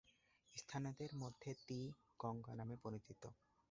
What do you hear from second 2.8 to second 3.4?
পরিচিত।